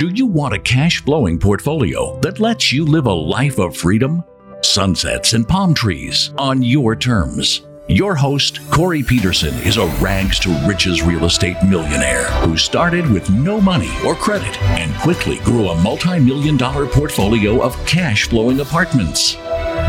[0.00, 4.24] Do you want a cash flowing portfolio that lets you live a life of freedom?
[4.62, 7.66] Sunsets and palm trees on your terms.
[7.86, 13.28] Your host, Corey Peterson, is a rags to riches real estate millionaire who started with
[13.28, 18.60] no money or credit and quickly grew a multi million dollar portfolio of cash flowing
[18.60, 19.36] apartments.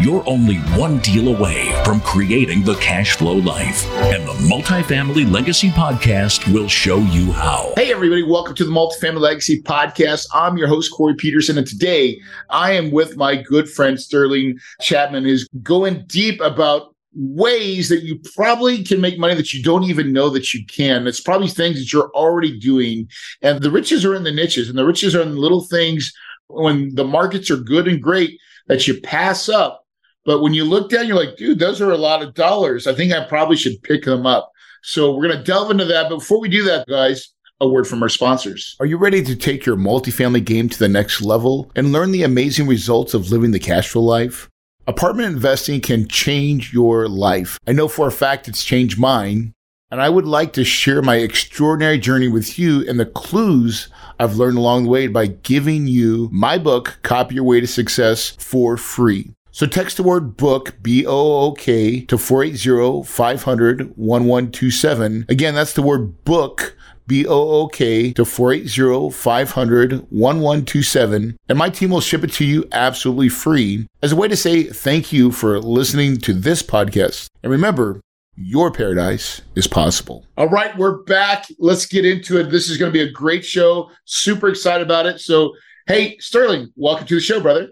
[0.02, 5.70] You're only one deal away from creating the cash flow life, and the Multifamily Legacy
[5.70, 7.72] Podcast will show you how.
[7.76, 10.26] Hey, everybody, welcome to the Multifamily Legacy Podcast.
[10.34, 12.20] I'm your host, Corey Peterson, and today
[12.50, 18.20] I am with my good friend Sterling Chapman, who's going deep about ways that you
[18.34, 21.06] probably can make money that you don't even know that you can.
[21.06, 23.08] It's probably things that you're already doing.
[23.44, 26.12] And the riches are in the niches, and the riches are in the little things
[26.48, 29.78] when the markets are good and great that you pass up
[30.26, 32.88] but when you look down, you're like, dude, those are a lot of dollars.
[32.88, 34.52] I think I probably should pick them up.
[34.84, 36.10] So we're going to delve into that.
[36.10, 38.76] But before we do that, guys, a word from our sponsors.
[38.80, 42.24] Are you ready to take your multifamily game to the next level and learn the
[42.24, 44.50] amazing results of living the cash flow life?
[44.88, 47.60] Apartment investing can change your life.
[47.68, 49.54] I know for a fact it's changed mine.
[49.92, 54.38] And I would like to share my extraordinary journey with you and the clues I've
[54.38, 58.78] learned along the way by giving you my book, Copy Your Way to Success, for
[58.78, 59.32] free.
[59.54, 65.26] So text the word book, B O O K, to 480 500 1127.
[65.28, 66.78] Again, that's the word book.
[67.08, 71.38] B O O K to 480 500 1127.
[71.50, 74.64] And my team will ship it to you absolutely free as a way to say
[74.64, 77.28] thank you for listening to this podcast.
[77.44, 78.00] And remember,
[78.38, 80.26] your paradise is possible.
[80.38, 81.48] All right, we're back.
[81.60, 82.50] Let's get into it.
[82.50, 83.92] This is going to be a great show.
[84.06, 85.20] Super excited about it.
[85.20, 85.52] So,
[85.88, 87.72] hey, Sterling, welcome to the show, brother.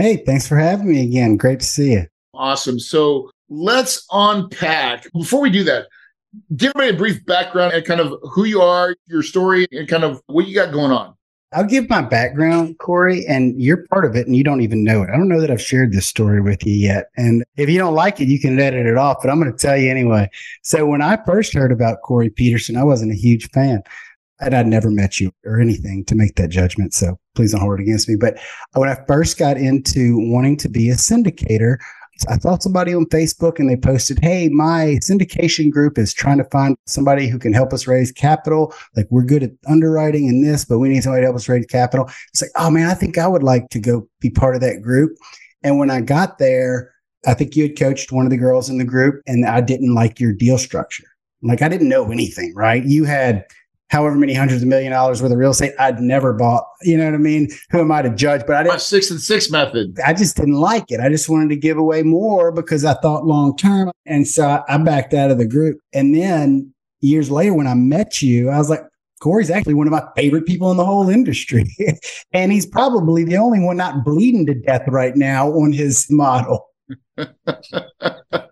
[0.00, 1.36] Hey, thanks for having me again.
[1.36, 2.06] Great to see you.
[2.32, 2.80] Awesome.
[2.80, 5.12] So let's unpack.
[5.12, 5.88] Before we do that,
[6.56, 10.04] give me a brief background and kind of who you are, your story, and kind
[10.04, 11.14] of what you got going on.
[11.52, 15.02] I'll give my background, Corey, and you're part of it and you don't even know
[15.02, 15.10] it.
[15.10, 17.10] I don't know that I've shared this story with you yet.
[17.18, 19.58] And if you don't like it, you can edit it off, but I'm going to
[19.58, 20.30] tell you anyway.
[20.62, 23.82] So when I first heard about Corey Peterson, I wasn't a huge fan
[24.40, 26.94] and I'd never met you or anything to make that judgment.
[26.94, 28.16] So please don't hold it against me.
[28.16, 28.38] But
[28.74, 31.78] when I first got into wanting to be a syndicator,
[32.28, 36.44] I saw somebody on Facebook and they posted, Hey, my syndication group is trying to
[36.44, 38.74] find somebody who can help us raise capital.
[38.94, 41.66] Like we're good at underwriting and this, but we need somebody to help us raise
[41.66, 42.10] capital.
[42.32, 44.82] It's like, oh man, I think I would like to go be part of that
[44.82, 45.16] group.
[45.62, 46.92] And when I got there,
[47.26, 49.94] I think you had coached one of the girls in the group and I didn't
[49.94, 51.04] like your deal structure.
[51.42, 52.84] Like I didn't know anything, right?
[52.84, 53.44] You had
[53.90, 56.64] however many hundreds of million dollars worth of real estate I'd never bought.
[56.82, 57.48] You know what I mean?
[57.70, 58.42] Who am I to judge?
[58.46, 58.74] But I didn't.
[58.74, 59.98] My six and six method.
[60.04, 61.00] I just didn't like it.
[61.00, 63.90] I just wanted to give away more because I thought long term.
[64.06, 65.78] And so I backed out of the group.
[65.92, 68.84] And then years later, when I met you, I was like,
[69.20, 71.66] Corey's actually one of my favorite people in the whole industry.
[72.32, 76.68] and he's probably the only one not bleeding to death right now on his model.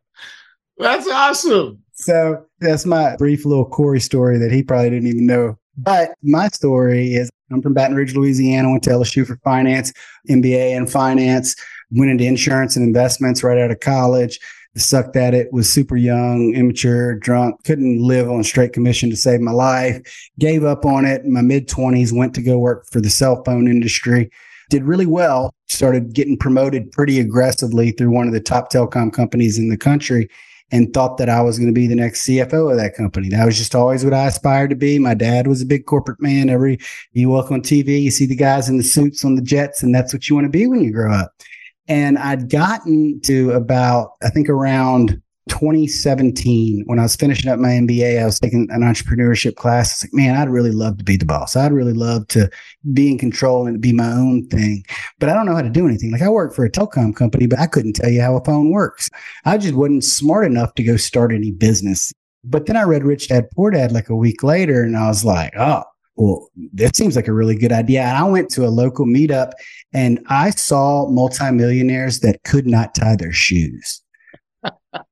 [0.79, 1.83] That's awesome.
[1.95, 5.59] So that's my brief little Corey story that he probably didn't even know.
[5.77, 9.93] But my story is I'm from Baton Rouge, Louisiana, went to LSU for finance,
[10.29, 11.57] MBA in finance,
[11.91, 14.39] went into insurance and investments right out of college.
[14.77, 19.41] Sucked at it, was super young, immature, drunk, couldn't live on straight commission to save
[19.41, 20.01] my life.
[20.39, 23.43] Gave up on it in my mid 20s, went to go work for the cell
[23.45, 24.31] phone industry.
[24.71, 29.59] Did really well, started getting promoted pretty aggressively through one of the top telecom companies
[29.59, 30.29] in the country
[30.71, 33.29] and thought that I was going to be the next CFO of that company.
[33.29, 34.99] That was just always what I aspired to be.
[34.99, 36.51] My dad was a big corporate man.
[36.51, 36.79] Every
[37.13, 39.95] you walk on TV, you see the guys in the suits on the jets, and
[39.95, 41.33] that's what you want to be when you grow up.
[41.87, 47.71] And I'd gotten to about, I think around 2017, when I was finishing up my
[47.71, 49.93] MBA, I was taking an entrepreneurship class.
[49.93, 51.57] It's like, man, I'd really love to be the boss.
[51.57, 52.49] I'd really love to
[52.93, 54.85] be in control and be my own thing.
[55.19, 56.13] But I don't know how to do anything.
[56.13, 58.71] Like I work for a telecom company, but I couldn't tell you how a phone
[58.71, 59.11] works.
[59.45, 62.13] I just wasn't smart enough to go start any business.
[62.45, 65.25] But then I read Rich Dad Poor Dad like a week later, and I was
[65.25, 65.83] like, oh,
[66.19, 68.03] well, that seems like a really good idea.
[68.03, 69.53] And I went to a local meetup
[69.93, 74.03] and I saw multimillionaires that could not tie their shoes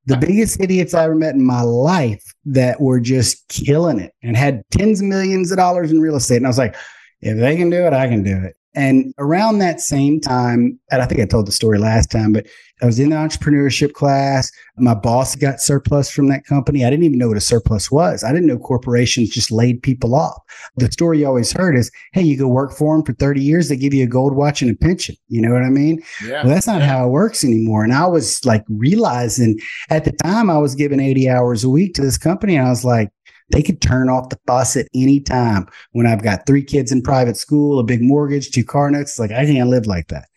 [0.06, 4.36] the biggest idiots I ever met in my life that were just killing it and
[4.36, 6.38] had tens of millions of dollars in real estate.
[6.38, 6.76] And I was like,
[7.20, 8.56] if they can do it, I can do it.
[8.76, 12.46] And around that same time, and I think I told the story last time, but
[12.82, 14.52] I was in the entrepreneurship class.
[14.76, 16.84] My boss got surplus from that company.
[16.84, 18.22] I didn't even know what a surplus was.
[18.22, 20.38] I didn't know corporations just laid people off.
[20.76, 23.70] The story you always heard is, hey, you go work for them for 30 years,
[23.70, 25.16] they give you a gold watch and a pension.
[25.28, 26.02] You know what I mean?
[26.22, 26.44] Yeah.
[26.44, 26.88] Well, that's not yeah.
[26.88, 27.82] how it works anymore.
[27.82, 29.58] And I was like realizing
[29.88, 32.56] at the time I was giving 80 hours a week to this company.
[32.56, 33.08] And I was like,
[33.50, 37.78] They could turn off the faucet anytime when I've got three kids in private school,
[37.78, 39.18] a big mortgage, two car notes.
[39.18, 40.28] Like I can't live like that.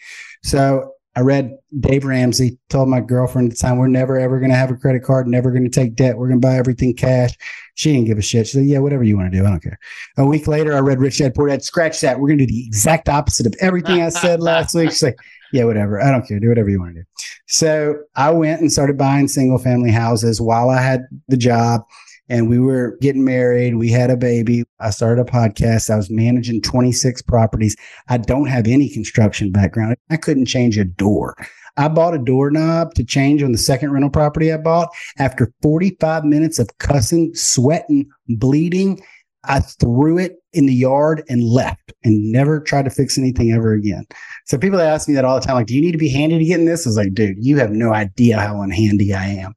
[0.44, 4.52] So I read Dave Ramsey told my girlfriend at the time, we're never ever going
[4.52, 6.18] to have a credit card, never going to take debt.
[6.18, 7.32] We're going to buy everything cash.
[7.76, 8.48] She didn't give a shit.
[8.48, 9.46] She said, yeah, whatever you want to do.
[9.46, 9.80] I don't care.
[10.18, 11.64] A week later, I read Rich Dad Poor Dad.
[11.64, 12.20] Scratch that.
[12.20, 14.92] We're going to do the exact opposite of everything I said last week.
[14.92, 15.18] She's like,
[15.52, 16.02] yeah, whatever.
[16.02, 16.40] I don't care.
[16.40, 17.06] Do whatever you want to do.
[17.48, 21.82] So I went and started buying single family houses while I had the job
[22.30, 23.76] and we were getting married.
[23.76, 24.64] We had a baby.
[24.80, 25.90] I started a podcast.
[25.90, 27.76] I was managing 26 properties.
[28.08, 29.96] I don't have any construction background.
[30.10, 31.36] I couldn't change a door.
[31.78, 34.90] I bought a doorknob to change on the second rental property I bought.
[35.18, 39.02] After 45 minutes of cussing, sweating, bleeding,
[39.46, 43.72] I threw it in the yard and left and never tried to fix anything ever
[43.74, 44.06] again.
[44.46, 46.38] So people ask me that all the time, like, do you need to be handy
[46.40, 46.86] to get in this?
[46.86, 49.54] I was like, dude, you have no idea how unhandy I am.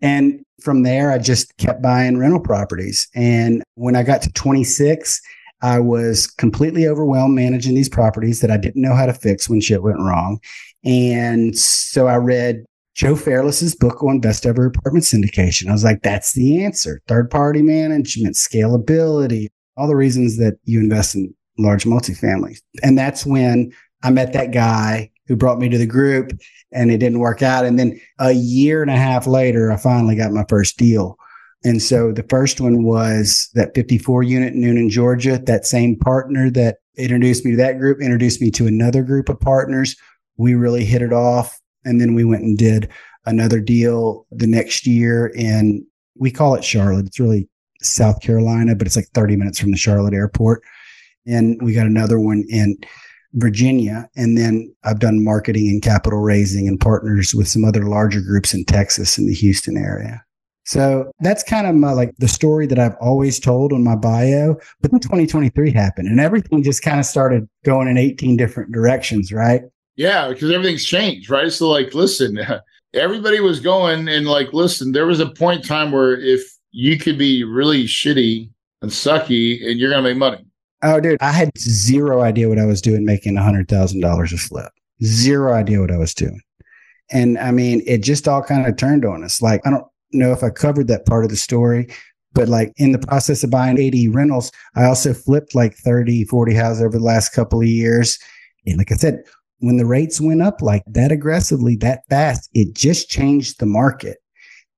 [0.00, 3.08] And from there, I just kept buying rental properties.
[3.14, 5.20] And when I got to 26,
[5.62, 9.60] I was completely overwhelmed managing these properties that I didn't know how to fix when
[9.60, 10.38] shit went wrong.
[10.84, 12.64] And so I read
[12.94, 15.68] Joe Fairless's book on best ever apartment syndication.
[15.68, 17.00] I was like, that's the answer.
[17.08, 22.58] Third party management, scalability, all the reasons that you invest in large multifamily.
[22.82, 23.72] And that's when
[24.02, 26.32] I met that guy who brought me to the group
[26.72, 27.64] and it didn't work out.
[27.64, 31.18] And then a year and a half later, I finally got my first deal.
[31.64, 35.38] And so the first one was that 54 unit in Newnan, Georgia.
[35.38, 39.40] That same partner that introduced me to that group introduced me to another group of
[39.40, 39.96] partners.
[40.36, 41.58] We really hit it off.
[41.84, 42.88] And then we went and did
[43.26, 45.84] another deal the next year in,
[46.18, 47.06] we call it Charlotte.
[47.06, 47.48] It's really
[47.82, 50.62] South Carolina, but it's like 30 minutes from the Charlotte airport.
[51.26, 52.76] And we got another one in
[53.36, 54.08] Virginia.
[54.16, 58.52] And then I've done marketing and capital raising and partners with some other larger groups
[58.52, 60.22] in Texas and the Houston area.
[60.64, 64.56] So that's kind of my like the story that I've always told on my bio.
[64.80, 69.32] But then 2023 happened and everything just kind of started going in 18 different directions,
[69.32, 69.62] right?
[69.94, 71.52] Yeah, because everything's changed, right?
[71.52, 72.38] So, like, listen,
[72.94, 76.98] everybody was going and, like, listen, there was a point in time where if you
[76.98, 78.50] could be really shitty
[78.82, 80.45] and sucky and you're going to make money.
[80.86, 84.72] Oh, dude, I had zero idea what I was doing making a $100,000 a flip.
[85.02, 86.40] Zero idea what I was doing.
[87.10, 89.42] And I mean, it just all kind of turned on us.
[89.42, 91.88] Like, I don't know if I covered that part of the story,
[92.34, 96.54] but like in the process of buying 80 rentals, I also flipped like 30, 40
[96.54, 98.16] houses over the last couple of years.
[98.64, 99.24] And like I said,
[99.58, 104.18] when the rates went up like that aggressively, that fast, it just changed the market.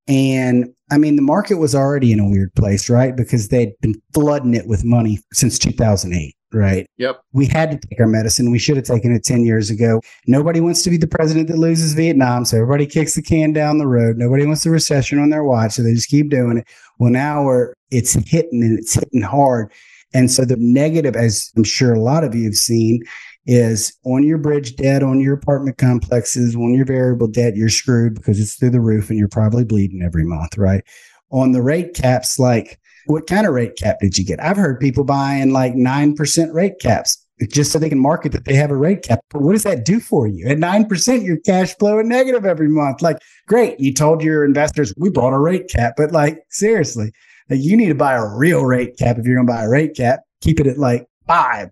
[0.09, 3.15] And I mean, the market was already in a weird place, right?
[3.15, 6.87] Because they'd been flooding it with money since 2008, right?
[6.97, 7.21] Yep.
[7.33, 8.51] We had to take our medicine.
[8.51, 10.01] We should have taken it 10 years ago.
[10.27, 12.47] Nobody wants to be the president that loses Vietnam.
[12.47, 14.17] So everybody kicks the can down the road.
[14.17, 15.73] Nobody wants a recession on their watch.
[15.73, 16.69] So they just keep doing it.
[16.99, 19.71] Well, now we're, it's hitting and it's hitting hard.
[20.15, 23.03] And so the negative, as I'm sure a lot of you have seen,
[23.49, 28.15] is on your bridge debt, on your apartment complexes, on your variable debt, you're screwed
[28.15, 30.85] because it's through the roof and you're probably bleeding every month, right?
[31.31, 34.39] On the rate caps, like what kind of rate cap did you get?
[34.39, 38.55] I've heard people buying like 9% rate caps just so they can market that they
[38.55, 39.21] have a rate cap.
[39.31, 40.47] But what does that do for you?
[40.47, 43.01] At 9%, your cash flow is negative every month.
[43.01, 43.17] Like,
[43.47, 43.81] great.
[43.81, 47.13] You told your investors, we bought a rate cap, but like, seriously,
[47.49, 49.97] you need to buy a real rate cap if you're going to buy a rate
[49.97, 50.21] cap.
[50.43, 51.71] Keep it at like five.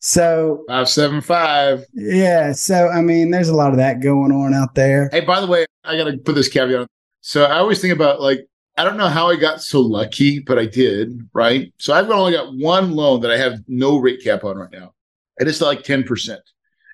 [0.00, 1.84] So five seven five.
[1.94, 2.52] Yeah.
[2.52, 5.08] So I mean, there's a lot of that going on out there.
[5.10, 6.86] Hey, by the way, I gotta put this caveat on.
[7.20, 8.46] So I always think about like
[8.78, 11.72] I don't know how I got so lucky, but I did, right?
[11.78, 14.92] So I've only got one loan that I have no rate cap on right now.
[15.38, 16.36] And it's like 10%.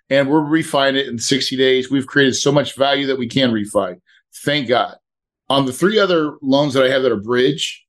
[0.09, 1.91] And we're refining it in 60 days.
[1.91, 4.01] We've created so much value that we can refi.
[4.45, 4.97] Thank God.
[5.49, 7.85] On the three other loans that I have that are bridge,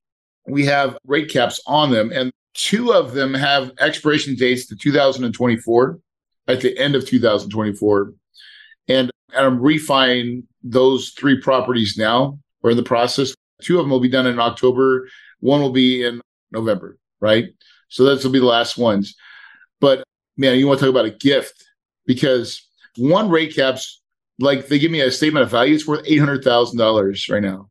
[0.48, 2.12] we have rate caps on them.
[2.12, 6.00] And Two of them have expiration dates to 2024
[6.48, 8.14] at the end of 2024.
[8.88, 12.40] And, and I'm refining those three properties now.
[12.62, 13.34] We're in the process.
[13.62, 15.08] Two of them will be done in October.
[15.40, 17.46] One will be in November, right?
[17.90, 19.16] So those will be the last ones.
[19.80, 20.04] But
[20.38, 21.64] man, you want to talk about a gift
[22.06, 22.68] because
[22.98, 24.02] one rate caps,
[24.40, 27.70] like they give me a statement of value, it's worth $800,000 right now.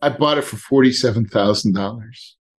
[0.00, 2.00] I bought it for $47,000.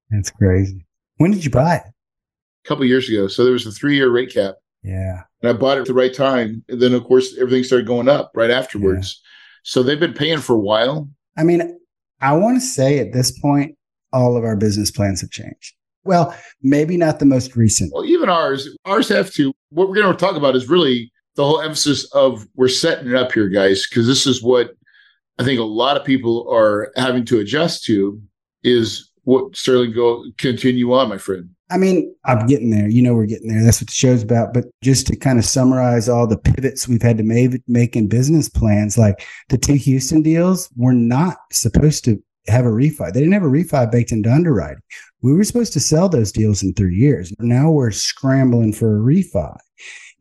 [0.09, 0.85] That's crazy.
[1.19, 1.83] When did you buy it?
[1.83, 3.27] A couple years ago.
[3.27, 4.55] So there was a three year rate cap.
[4.83, 5.23] Yeah.
[5.41, 6.63] And I bought it at the right time.
[6.69, 9.21] And then, of course, everything started going up right afterwards.
[9.21, 9.29] Yeah.
[9.63, 11.09] So they've been paying for a while.
[11.37, 11.77] I mean,
[12.21, 13.75] I want to say at this point,
[14.13, 15.75] all of our business plans have changed.
[16.05, 17.91] Well, maybe not the most recent.
[17.93, 19.53] Well, even ours, ours have to.
[19.69, 23.15] What we're going to talk about is really the whole emphasis of we're setting it
[23.15, 24.71] up here, guys, because this is what
[25.37, 28.21] I think a lot of people are having to adjust to
[28.63, 31.49] is what Sterling go continue on, my friend.
[31.69, 32.89] I mean, I'm getting there.
[32.89, 33.63] You know, we're getting there.
[33.63, 34.55] That's what the show's about.
[34.55, 38.07] But just to kind of summarize all the pivots we've had to make, make in
[38.07, 43.13] business plans, like the two Houston deals were not supposed to have a refi.
[43.13, 44.81] They didn't have a refi baked into underwriting.
[45.21, 47.31] We were supposed to sell those deals in three years.
[47.37, 49.55] Now we're scrambling for a refi.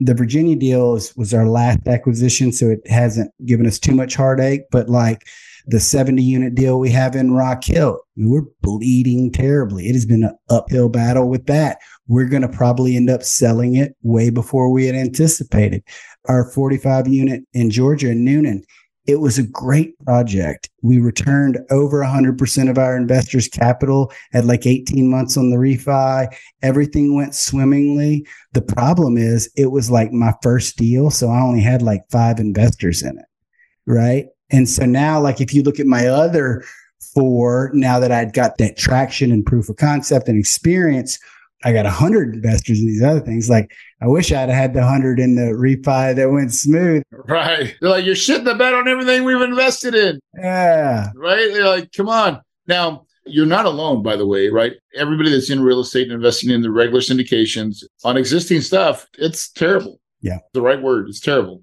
[0.01, 4.65] The Virginia deal was our last acquisition, so it hasn't given us too much heartache.
[4.71, 5.27] But like
[5.69, 9.87] the 70 unit deal we have in Rock Hill, we're bleeding terribly.
[9.87, 11.79] It has been an uphill battle with that.
[12.07, 15.83] We're going to probably end up selling it way before we had anticipated.
[16.27, 18.63] Our 45 unit in Georgia in Newnan,
[19.07, 20.71] it was a great project.
[20.81, 26.35] We returned over 100% of our investors' capital at like 18 months on the refi.
[26.63, 28.27] Everything went swimmingly.
[28.53, 31.11] The problem is, it was like my first deal.
[31.11, 33.27] So I only had like five investors in it.
[33.87, 34.27] Right.
[34.51, 36.65] And so now, like, if you look at my other
[37.15, 41.19] four, now that I'd got that traction and proof of concept and experience,
[41.65, 43.51] I got a hundred investors in these other things.
[43.51, 47.03] Like I wish I'd had the hundred in the refi that went smooth.
[47.11, 47.75] Right.
[47.81, 50.21] They're like, you're shitting the bed on everything we've invested in.
[50.39, 51.09] Yeah.
[51.17, 51.53] Right.
[51.53, 52.41] They're like, come on.
[52.69, 54.75] Now you're not alone, by the way, right?
[54.95, 59.51] Everybody that's in real estate and investing in the regular syndications on existing stuff, it's
[59.51, 60.01] terrible.
[60.21, 60.39] Yeah.
[60.53, 61.09] The right word.
[61.09, 61.63] It's terrible.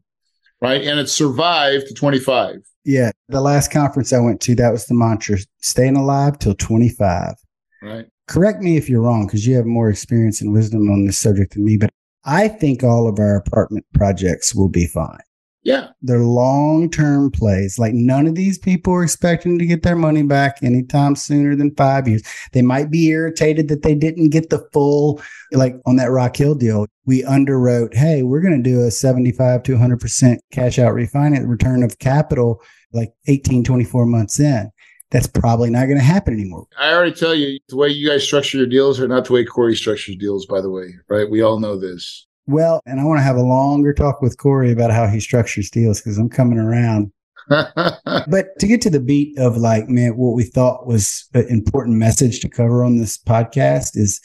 [0.62, 0.81] Right.
[0.83, 2.57] And it survived to 25.
[2.85, 3.12] Yeah.
[3.29, 7.33] The last conference I went to, that was the mantra staying alive till 25.
[7.81, 11.17] Right correct me if you're wrong because you have more experience and wisdom on this
[11.17, 11.91] subject than me, but
[12.24, 15.19] I think all of our apartment projects will be fine.
[15.65, 15.89] Yeah.
[16.03, 17.79] They're long term plays.
[17.79, 21.75] Like none of these people are expecting to get their money back anytime sooner than
[21.75, 22.22] five years.
[22.53, 26.53] They might be irritated that they didn't get the full, like on that Rock Hill
[26.53, 31.48] deal, we underwrote, hey, we're going to do a 75 to 100% cash out refinance
[31.48, 32.62] return of capital
[32.93, 34.72] like 18, 24 months in
[35.12, 36.67] that's probably not going to happen anymore.
[36.77, 39.45] I already tell you the way you guys structure your deals are not the way
[39.45, 41.29] Corey structures deals, by the way, right?
[41.29, 42.27] We all know this.
[42.47, 45.69] Well, and I want to have a longer talk with Corey about how he structures
[45.69, 47.11] deals because I'm coming around.
[47.47, 51.97] but to get to the beat of like, man, what we thought was an important
[51.97, 54.19] message to cover on this podcast is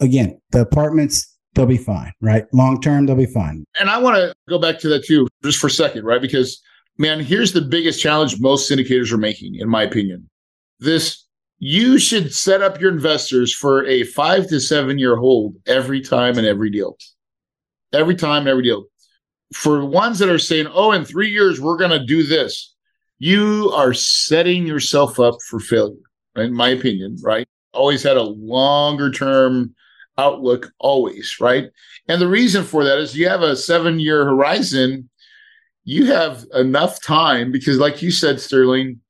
[0.00, 2.44] again, the apartments, they'll be fine, right?
[2.52, 3.64] Long term, they'll be fine.
[3.80, 6.20] And I want to go back to that too, just for a second, right?
[6.20, 6.60] Because
[6.98, 10.28] man, here's the biggest challenge most syndicators are making, in my opinion.
[10.80, 11.24] This
[11.58, 16.38] you should set up your investors for a five to seven year hold every time
[16.38, 16.96] and every deal.
[17.92, 18.84] Every time, every deal.
[19.54, 22.74] For ones that are saying, oh, in three years, we're going to do this,
[23.18, 25.96] you are setting yourself up for failure,
[26.36, 26.46] right?
[26.46, 27.48] in my opinion, right?
[27.72, 29.74] Always had a longer term
[30.18, 31.70] outlook, always, right?
[32.08, 35.08] And the reason for that is you have a seven year horizon
[35.88, 39.00] you have enough time because, like you said, Sterling,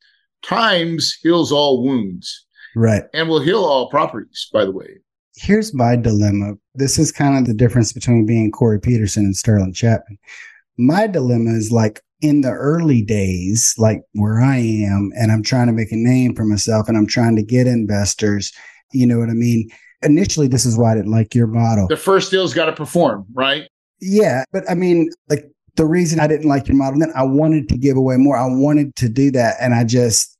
[0.44, 2.46] times heals all wounds.
[2.76, 3.02] Right.
[3.12, 4.98] And will heal all properties, by the way.
[5.34, 6.54] Here's my dilemma.
[6.78, 10.18] This is kind of the difference between being Corey Peterson and Sterling Chapman.
[10.78, 15.66] My dilemma is like in the early days, like where I am, and I'm trying
[15.66, 18.52] to make a name for myself and I'm trying to get investors.
[18.92, 19.68] You know what I mean?
[20.02, 21.88] Initially, this is why I didn't like your model.
[21.88, 23.68] The first deal's got to perform, right?
[24.00, 24.44] Yeah.
[24.52, 27.76] But I mean, like the reason I didn't like your model then I wanted to
[27.76, 28.36] give away more.
[28.36, 29.56] I wanted to do that.
[29.60, 30.37] And I just,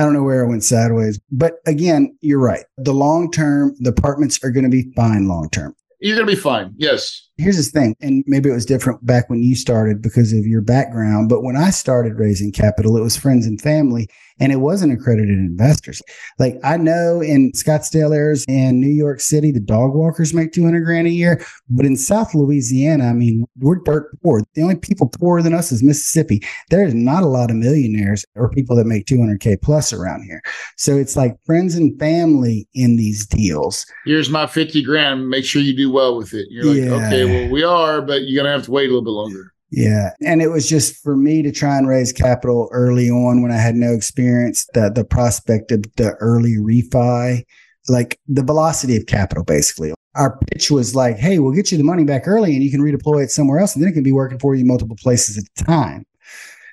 [0.00, 1.20] I don't know where I went sideways.
[1.30, 2.64] But again, you're right.
[2.78, 5.76] The long term, the apartments are going to be fine long term.
[6.00, 6.72] You're going to be fine.
[6.78, 7.28] Yes.
[7.40, 10.60] Here's the thing, and maybe it was different back when you started because of your
[10.60, 11.28] background.
[11.28, 14.08] But when I started raising capital, it was friends and family
[14.40, 16.02] and it wasn't accredited investors.
[16.38, 20.80] Like I know in Scottsdale, Arizona, and New York City, the dog walkers make 200
[20.80, 21.44] grand a year.
[21.68, 24.42] But in South Louisiana, I mean, we're dirt poor.
[24.54, 26.42] The only people poorer than us is Mississippi.
[26.70, 30.42] There's not a lot of millionaires or people that make 200K plus around here.
[30.76, 33.84] So it's like friends and family in these deals.
[34.06, 35.28] Here's my 50 grand.
[35.28, 36.46] Make sure you do well with it.
[36.50, 37.06] You're like, yeah.
[37.06, 39.52] okay, well, we are, but you're going to have to wait a little bit longer.
[39.70, 40.10] Yeah.
[40.24, 43.56] And it was just for me to try and raise capital early on when I
[43.56, 47.44] had no experience, the the prospect of the early refi,
[47.88, 49.94] like the velocity of capital basically.
[50.16, 52.80] Our pitch was like, hey, we'll get you the money back early and you can
[52.80, 55.44] redeploy it somewhere else and then it can be working for you multiple places at
[55.44, 56.04] a time.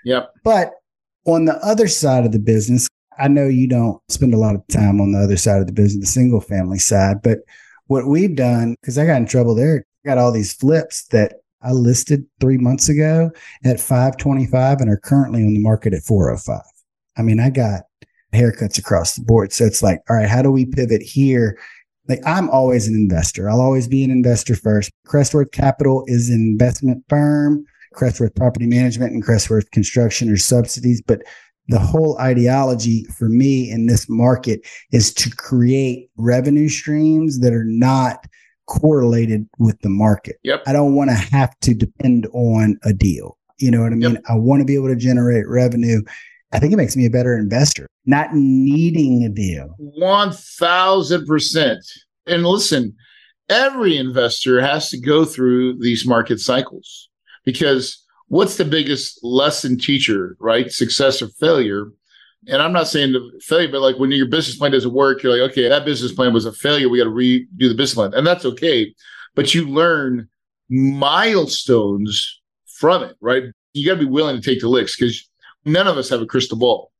[0.06, 0.34] Yep.
[0.44, 0.72] But
[1.26, 2.88] on the other side of the business,
[3.20, 5.74] I know you don't spend a lot of time on the other side of the
[5.74, 7.40] business, the single family side, but
[7.88, 11.72] what we've done, because I got in trouble there, got all these flips that I
[11.72, 13.32] listed three months ago
[13.66, 16.62] at 525 and are currently on the market at 405.
[17.18, 17.84] I mean, I got
[18.34, 19.51] haircuts across the board.
[19.51, 21.60] So it's like, all right, how do we pivot here?
[22.08, 23.50] Like I'm always an investor.
[23.50, 24.92] I'll always be an investor first.
[25.08, 27.66] Crestworth Capital is an investment firm.
[27.96, 31.24] Crestworth Property Management and Crestworth Construction are subsidies, but
[31.68, 34.62] the whole ideology for me in this market
[34.92, 38.25] is to create revenue streams that are not
[38.68, 40.38] correlated with the market.
[40.44, 40.64] Yep.
[40.68, 43.38] I don't want to have to depend on a deal.
[43.58, 44.14] You know what I mean?
[44.14, 44.24] Yep.
[44.30, 46.02] I want to be able to generate revenue.
[46.52, 49.76] I think it makes me a better investor, not needing a deal.
[50.00, 51.78] 1000%.
[52.28, 52.96] And listen,
[53.50, 57.10] every investor has to go through these market cycles
[57.46, 60.72] because what's the biggest lesson teacher, right?
[60.72, 61.88] Success or failure.
[62.48, 65.32] And I'm not saying the failure, but like when your business plan doesn't work, you're
[65.32, 66.89] like, okay, that business plan was a failure.
[66.89, 68.13] We got to redo the business plan.
[68.13, 68.94] And that's okay.
[69.36, 70.30] But you learn
[70.70, 73.44] milestones from it, right?
[73.74, 75.30] You got to be willing to take the licks because
[75.66, 76.92] none of us have a crystal ball.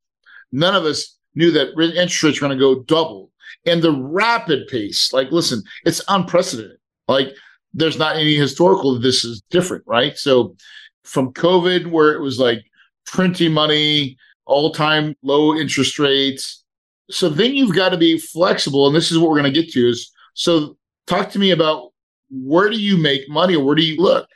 [0.52, 3.32] None of us knew that interest rates were going to go double.
[3.66, 6.78] And the rapid pace, like, listen, it's unprecedented.
[7.08, 7.34] Like,
[7.74, 10.18] there's not any historical this is different, right?
[10.18, 10.56] So
[11.04, 12.64] from COVID, where it was like
[13.06, 16.64] printing money, all time low interest rates.
[17.10, 18.88] So then you've got to be flexible.
[18.88, 21.92] And this is what we're going to get to is so talk to me about
[22.30, 24.28] where do you make money or where do you look?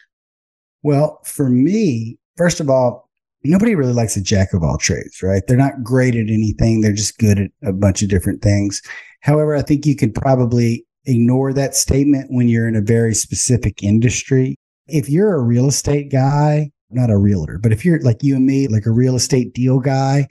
[0.83, 3.09] Well, for me, first of all,
[3.43, 5.43] nobody really likes a jack of all trades, right?
[5.47, 6.81] They're not great at anything.
[6.81, 8.81] They're just good at a bunch of different things.
[9.19, 13.83] However, I think you could probably ignore that statement when you're in a very specific
[13.83, 14.55] industry
[14.91, 18.45] if you're a real estate guy, not a realtor, but if you're like you and
[18.45, 20.27] me, like a real estate deal guy,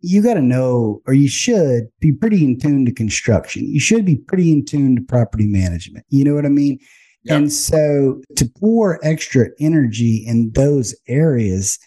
[0.00, 3.64] you got to know, or you should be pretty in tune to construction.
[3.64, 6.04] You should be pretty in tune to property management.
[6.08, 6.78] You know what I mean?
[7.24, 7.36] Yep.
[7.36, 11.78] And so to pour extra energy in those areas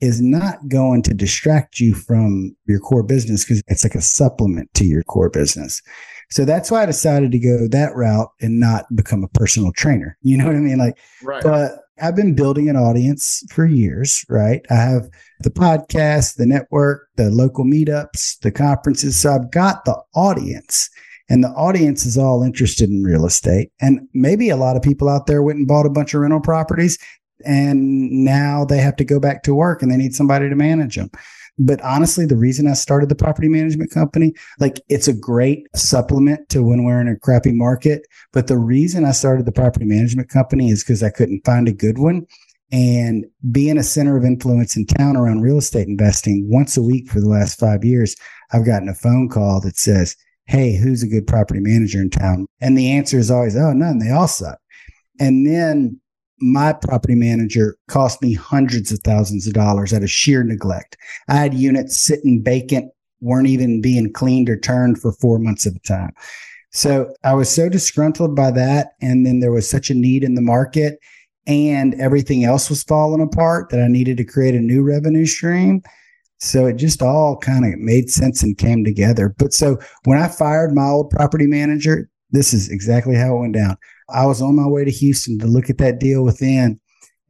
[0.00, 4.72] is not going to distract you from your core business because it's like a supplement
[4.74, 5.82] to your core business.
[6.30, 10.16] So that's why I decided to go that route and not become a personal trainer.
[10.22, 10.78] You know what I mean?
[10.78, 11.42] Like, right.
[11.42, 14.64] but I've been building an audience for years, right?
[14.70, 15.08] I have
[15.40, 19.20] the podcast, the network, the local meetups, the conferences.
[19.20, 20.90] So I've got the audience
[21.28, 23.70] and the audience is all interested in real estate.
[23.80, 26.40] And maybe a lot of people out there went and bought a bunch of rental
[26.40, 26.98] properties
[27.44, 30.96] and now they have to go back to work and they need somebody to manage
[30.96, 31.10] them.
[31.58, 36.48] But honestly, the reason I started the property management company, like it's a great supplement
[36.48, 38.06] to when we're in a crappy market.
[38.32, 41.72] But the reason I started the property management company is because I couldn't find a
[41.72, 42.26] good one.
[42.72, 47.08] And being a center of influence in town around real estate investing once a week
[47.08, 48.16] for the last five years,
[48.52, 52.46] I've gotten a phone call that says, Hey, who's a good property manager in town?
[52.60, 54.00] And the answer is always, Oh, none.
[54.00, 54.58] They all suck.
[55.20, 56.00] And then
[56.40, 60.96] my property manager cost me hundreds of thousands of dollars out of sheer neglect.
[61.28, 65.76] I had units sitting vacant, weren't even being cleaned or turned for four months at
[65.76, 66.12] a time.
[66.72, 68.88] So I was so disgruntled by that.
[69.00, 70.98] And then there was such a need in the market
[71.46, 75.82] and everything else was falling apart that I needed to create a new revenue stream.
[76.38, 79.34] So it just all kind of made sense and came together.
[79.38, 83.54] But so when I fired my old property manager, this is exactly how it went
[83.54, 83.76] down.
[84.08, 86.80] I was on my way to Houston to look at that deal within,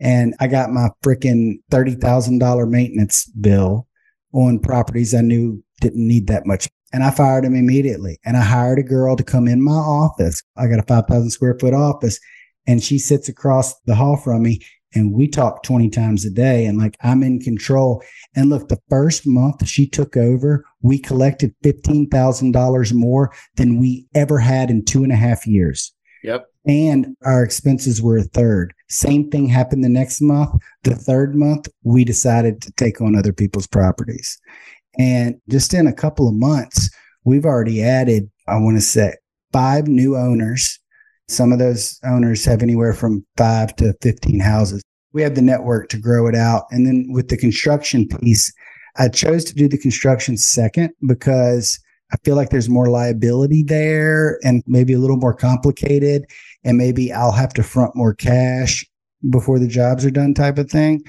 [0.01, 3.87] and I got my freaking $30,000 maintenance bill
[4.33, 6.69] on properties I knew didn't need that much.
[6.93, 8.19] And I fired him immediately.
[8.25, 10.43] And I hired a girl to come in my office.
[10.57, 12.19] I got a 5,000 square foot office,
[12.67, 14.61] and she sits across the hall from me.
[14.97, 18.03] And we talk 20 times a day, and like I'm in control.
[18.37, 24.39] And look, the first month she took over, we collected $15,000 more than we ever
[24.39, 25.93] had in two and a half years.
[26.23, 28.73] Yep and our expenses were a third.
[28.89, 30.51] Same thing happened the next month.
[30.83, 34.39] The third month, we decided to take on other people's properties.
[34.99, 36.89] And just in a couple of months,
[37.25, 39.15] we've already added, I want to say,
[39.53, 40.79] five new owners.
[41.29, 44.83] Some of those owners have anywhere from five to 15 houses.
[45.13, 46.65] We have the network to grow it out.
[46.71, 48.53] And then with the construction piece,
[48.97, 51.79] I chose to do the construction second because
[52.15, 56.25] I feel like there's more liability there and maybe a little more complicated.
[56.63, 58.87] And maybe I'll have to front more cash
[59.31, 61.03] before the jobs are done, type of thing.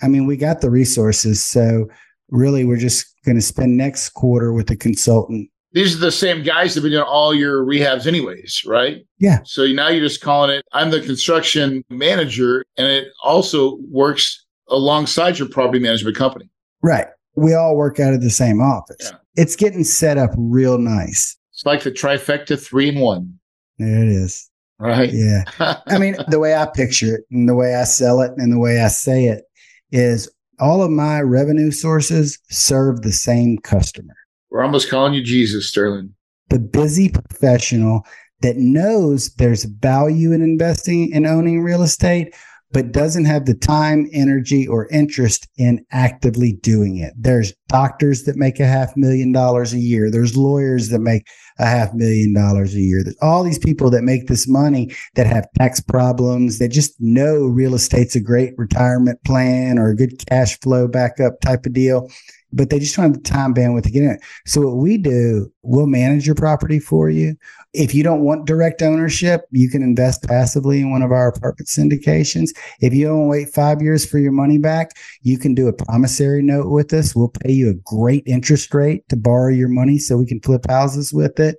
[0.00, 1.44] I mean, we got the resources.
[1.44, 1.88] So
[2.30, 5.50] really, we're just going to spend next quarter with a consultant.
[5.72, 9.04] These are the same guys that have been doing all your rehabs, anyways, right?
[9.18, 9.40] Yeah.
[9.44, 15.38] So now you're just calling it, I'm the construction manager, and it also works alongside
[15.38, 16.48] your property management company.
[16.82, 17.08] Right.
[17.34, 18.96] We all work out of the same office.
[19.12, 21.36] Yeah it's getting set up real nice.
[21.52, 23.38] It's like the trifecta three in one.
[23.78, 24.50] There it is.
[24.78, 25.10] Right.
[25.12, 25.44] Yeah.
[25.86, 28.58] I mean, the way I picture it and the way I sell it and the
[28.58, 29.44] way I say it
[29.90, 34.14] is all of my revenue sources serve the same customer.
[34.50, 36.14] We're almost calling you Jesus, Sterling.
[36.48, 38.06] The busy professional
[38.40, 42.34] that knows there's value in investing and owning real estate,
[42.72, 47.12] but doesn't have the time, energy, or interest in actively doing it.
[47.16, 50.10] There's doctors that make a half million dollars a year.
[50.10, 51.26] There's lawyers that make
[51.58, 53.02] a half million dollars a year.
[53.02, 57.46] There's all these people that make this money that have tax problems that just know
[57.46, 62.10] real estate's a great retirement plan or a good cash flow backup type of deal
[62.52, 64.20] but they just don't have the time bandwidth to get in it.
[64.46, 67.36] So what we do, we'll manage your property for you.
[67.76, 71.68] If you don't want direct ownership, you can invest passively in one of our apartment
[71.68, 72.56] syndications.
[72.80, 76.42] If you don't wait five years for your money back, you can do a promissory
[76.42, 77.14] note with us.
[77.14, 80.66] We'll pay you a great interest rate to borrow your money so we can flip
[80.66, 81.56] houses with it.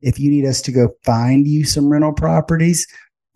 [0.00, 2.86] If you need us to go find you some rental properties,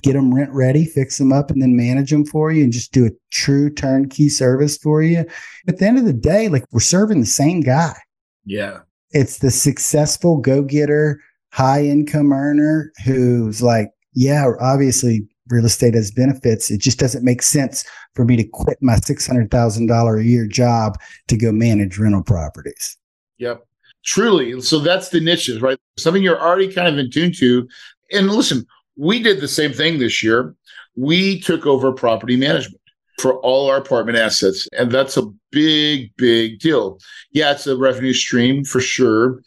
[0.02, 2.92] get them rent ready, fix them up, and then manage them for you and just
[2.92, 5.24] do a true turnkey service for you.
[5.66, 7.94] At the end of the day, like we're serving the same guy.
[8.44, 8.82] Yeah.
[9.10, 11.20] It's the successful go getter,
[11.52, 16.70] high income earner who's like, yeah, obviously real estate has benefits.
[16.70, 17.84] It just doesn't make sense
[18.14, 22.96] for me to quit my $600,000 a year job to go manage rental properties.
[23.38, 23.66] Yep.
[24.04, 24.60] Truly.
[24.60, 25.78] So that's the niches, right?
[25.98, 27.68] Something you're already kind of in tune to.
[28.12, 30.54] And listen, we did the same thing this year.
[30.96, 32.80] We took over property management
[33.18, 34.68] for all our apartment assets.
[34.76, 36.98] And that's a big, big deal.
[37.30, 39.40] Yeah, it's a revenue stream for sure,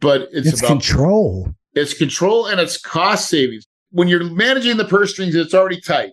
[0.00, 1.48] but it's, it's about control.
[1.74, 3.66] It's control and it's cost savings.
[3.90, 6.12] When you're managing the purse strings, it's already tight.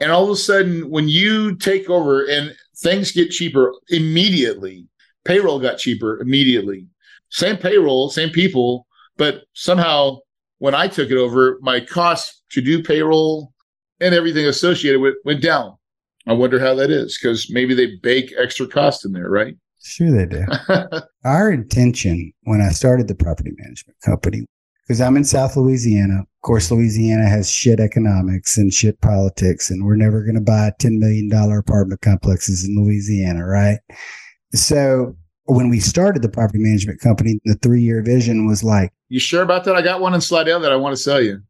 [0.00, 4.86] And all of a sudden, when you take over and things get cheaper immediately,
[5.24, 6.86] payroll got cheaper immediately.
[7.30, 10.18] Same payroll, same people, but somehow
[10.58, 13.52] when I took it over, my cost to do payroll
[14.00, 15.76] and everything associated with went down.
[16.26, 19.56] I wonder how that is because maybe they bake extra cost in there, right?
[19.86, 20.44] Sure, they do.
[21.24, 24.44] Our intention when I started the property management company,
[24.82, 26.20] because I'm in South Louisiana.
[26.20, 30.72] Of course, Louisiana has shit economics and shit politics, and we're never going to buy
[30.80, 33.78] $10 million apartment complexes in Louisiana, right?
[34.54, 39.20] So when we started the property management company, the three year vision was like, You
[39.20, 39.76] sure about that?
[39.76, 41.40] I got one in Slidell that I want to sell you.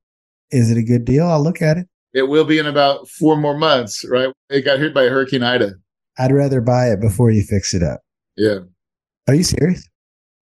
[0.51, 1.27] Is it a good deal?
[1.27, 1.88] I'll look at it.
[2.12, 4.33] It will be in about four more months, right?
[4.51, 5.72] It got hit by Hurricane Ida.
[6.18, 8.01] I'd rather buy it before you fix it up.
[8.37, 8.59] Yeah.
[9.29, 9.88] Are you serious?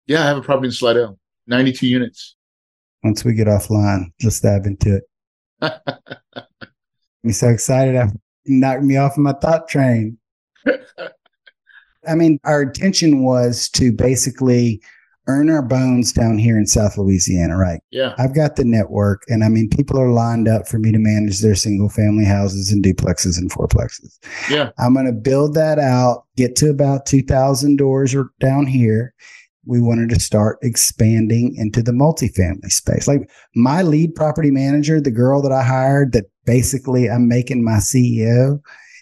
[0.08, 2.36] Yeah, I have a property in Slidell, 92 units.
[3.04, 5.04] Once we get offline, let's dive into it.
[7.24, 7.96] I'm so excited.
[7.96, 8.08] I
[8.46, 10.18] knocked me off of my thought train.
[12.08, 14.82] I mean, our intention was to basically
[15.32, 17.82] earn our bones down here in South Louisiana, right?
[17.92, 18.14] Yeah.
[18.18, 21.40] I've got the network, and I mean, people are lined up for me to manage
[21.40, 24.20] their single family houses and duplexes and fourplexes.
[24.50, 24.72] Yeah.
[24.78, 29.14] I'm going to build that out, get to about 2,000 doors or down here.
[29.66, 33.08] We wanted to start expanding into the multifamily space.
[33.08, 37.78] Like my lead property manager, the girl that I hired, that basically I'm making my
[37.78, 38.60] CEO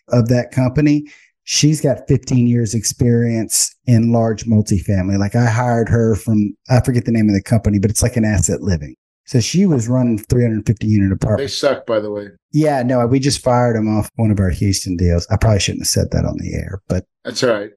[0.10, 1.06] of that company
[1.50, 5.18] she's got 15 years experience in large multifamily.
[5.18, 8.16] Like I hired her from, I forget the name of the company, but it's like
[8.16, 8.96] an asset living.
[9.26, 11.40] So she was running 350 unit apartment.
[11.40, 12.28] They suck, by the way.
[12.52, 15.28] Yeah, no, we just fired them off one of our Houston deals.
[15.32, 17.72] I probably shouldn't have said that on the air, but that's all right.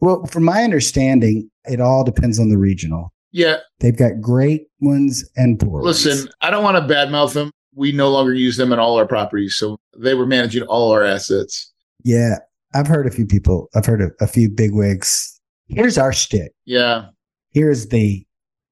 [0.00, 3.12] Well, from my understanding, it all depends on the regional.
[3.30, 3.58] Yeah.
[3.78, 6.28] They've got great ones and poor Listen, ones.
[6.40, 7.52] I don't want to badmouth them.
[7.72, 9.54] We no longer use them in all our properties.
[9.54, 11.72] So they were managing all our assets.
[12.02, 12.38] Yeah.
[12.76, 15.40] I've heard a few people, I've heard a, a few big wigs.
[15.68, 16.52] Here's our stick.
[16.66, 17.06] Yeah.
[17.52, 18.26] Here's the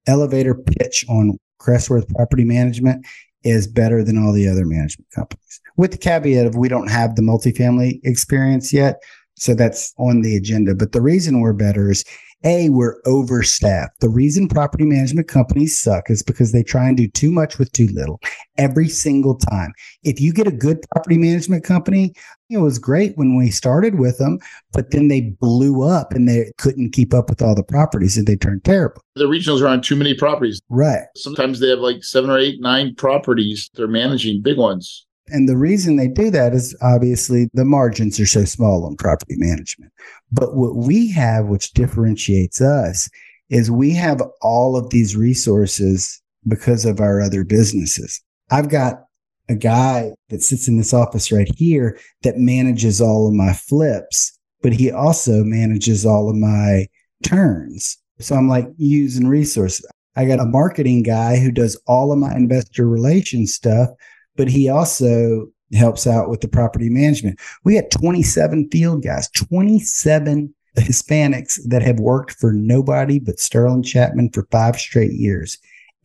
[0.05, 3.03] elevator pitch on Crestworth Property Management
[3.43, 5.59] is better than all the other management companies.
[5.75, 9.01] With the caveat of we don't have the multifamily experience yet.
[9.37, 10.75] So that's on the agenda.
[10.75, 12.05] But the reason we're better is
[12.45, 13.99] a, we're overstaffed.
[13.99, 17.71] The reason property management companies suck is because they try and do too much with
[17.71, 18.21] too little
[18.57, 19.73] every single time.
[20.03, 22.13] If you get a good property management company,
[22.49, 24.37] it was great when we started with them,
[24.71, 28.27] but then they blew up and they couldn't keep up with all the properties and
[28.27, 29.01] they turned terrible.
[29.15, 30.61] The regionals are on too many properties.
[30.69, 31.05] Right.
[31.15, 35.05] Sometimes they have like seven or eight, nine properties they're managing, big ones.
[35.29, 39.35] And the reason they do that is obviously the margins are so small on property
[39.37, 39.91] management.
[40.31, 43.09] But what we have, which differentiates us,
[43.49, 48.21] is we have all of these resources because of our other businesses.
[48.51, 49.05] I've got
[49.49, 54.37] a guy that sits in this office right here that manages all of my flips,
[54.61, 56.87] but he also manages all of my
[57.23, 57.97] turns.
[58.19, 59.85] So I'm like using resources.
[60.15, 63.89] I got a marketing guy who does all of my investor relations stuff,
[64.35, 67.39] but he also helps out with the property management.
[67.63, 74.29] We had 27 field guys, 27 Hispanics that have worked for nobody but Sterling Chapman
[74.31, 75.57] for five straight years.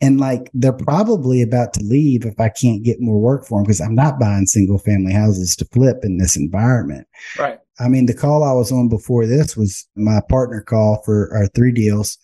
[0.03, 3.65] And like they're probably about to leave if I can't get more work for them
[3.65, 7.07] because I'm not buying single family houses to flip in this environment.
[7.37, 7.59] Right.
[7.79, 11.47] I mean, the call I was on before this was my partner call for our
[11.47, 12.17] three deals.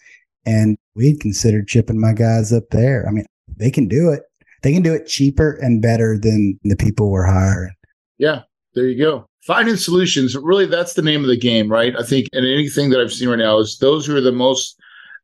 [0.46, 3.06] And we'd considered chipping my guys up there.
[3.08, 4.24] I mean, they can do it.
[4.63, 7.74] They can do it cheaper and better than the people we're hiring.
[8.17, 8.43] Yeah,
[8.74, 9.28] there you go.
[9.46, 10.36] Finding solutions.
[10.36, 11.96] Really, that's the name of the game, right?
[11.98, 14.80] I think, and anything that I've seen right now is those who are the most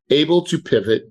[0.10, 1.04] able to pivot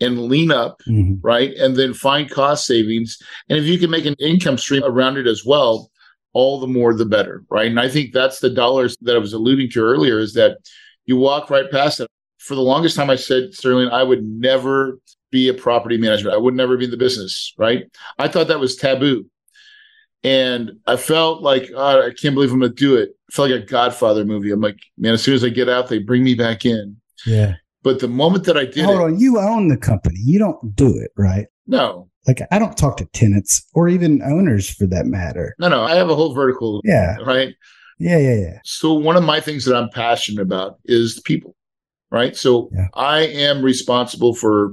[0.00, 1.14] and lean up, mm-hmm.
[1.20, 1.52] right?
[1.54, 3.18] And then find cost savings.
[3.48, 5.90] And if you can make an income stream around it as well,
[6.32, 7.66] all the more the better, right?
[7.66, 10.58] And I think that's the dollars that I was alluding to earlier is that
[11.04, 12.08] you walk right past it.
[12.38, 16.34] For the longest time, I said, Sterling, I would never be a property management.
[16.34, 17.84] I would never be in the business, right?
[18.18, 19.26] I thought that was taboo.
[20.24, 23.10] And I felt like, oh, I can't believe I'm going to do it.
[23.30, 24.50] I felt like a Godfather movie.
[24.50, 26.96] I'm like, man, as soon as I get out, they bring me back in.
[27.24, 27.54] Yeah.
[27.82, 30.18] But the moment that I did Hold it, on, you own the company.
[30.18, 31.46] You don't do it, right?
[31.66, 32.08] No.
[32.26, 35.54] Like I don't talk to tenants or even owners for that matter.
[35.58, 35.84] No, no.
[35.84, 36.80] I have a whole vertical.
[36.84, 37.16] Yeah.
[37.24, 37.54] Right.
[37.98, 38.58] Yeah, yeah, yeah.
[38.64, 41.54] So one of my things that I'm passionate about is people.
[42.10, 42.36] Right.
[42.36, 42.88] So yeah.
[42.94, 44.72] I am responsible for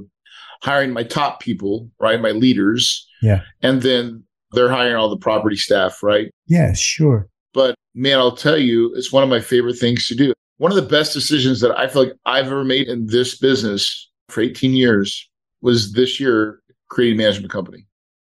[0.61, 2.21] hiring my top people, right?
[2.21, 3.07] My leaders.
[3.21, 3.41] Yeah.
[3.61, 6.31] And then they're hiring all the property staff, right?
[6.47, 7.27] Yeah, sure.
[7.53, 10.33] But man, I'll tell you, it's one of my favorite things to do.
[10.57, 14.09] One of the best decisions that I feel like I've ever made in this business
[14.29, 15.29] for 18 years
[15.61, 17.85] was this year creating a management company.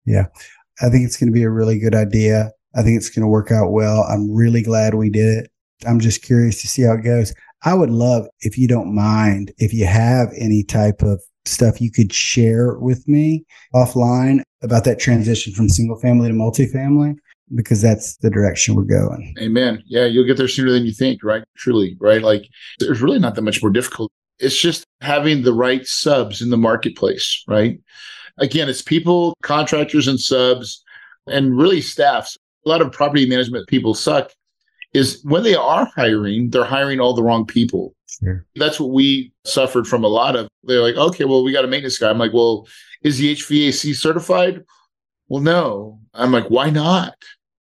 [0.05, 0.27] Yeah.
[0.81, 2.53] I think it's going to be a really good idea.
[2.75, 4.03] I think it's going to work out well.
[4.03, 5.51] I'm really glad we did it.
[5.87, 7.35] I'm just curious to see how it goes.
[7.65, 11.91] I would love, if you don't mind, if you have any type of stuff you
[11.91, 17.17] could share with me offline about that transition from single family to multifamily
[17.55, 19.35] because that's the direction we're going.
[19.41, 19.83] Amen.
[19.87, 21.45] Yeah, you'll get there sooner than you think, right?
[21.57, 22.23] Truly, right?
[22.23, 24.11] Like there's really not that much more difficult.
[24.39, 27.79] It's just having the right subs in the marketplace, right?
[28.39, 30.83] Again, it's people, contractors and subs,
[31.27, 32.37] and really staffs.
[32.67, 34.33] A lot of property management people suck
[34.93, 37.95] is when they are hiring, they're hiring all the wrong people.
[38.23, 38.45] Sure.
[38.55, 40.49] That's what we suffered from a lot of.
[40.65, 42.09] They're like, okay, well, we got a maintenance guy.
[42.09, 42.67] I'm like, well,
[43.03, 44.65] is the HVAC certified?
[45.29, 46.01] Well, no.
[46.15, 47.15] I'm like, why not?